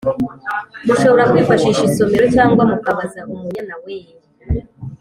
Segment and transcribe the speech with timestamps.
[0.87, 4.13] mushobora kwifashisha isomero cyangwa mukabaza Umunyana weee!